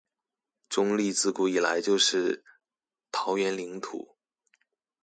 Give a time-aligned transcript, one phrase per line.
[0.67, 2.43] 中壢自古以來就是
[3.11, 4.17] 桃園領土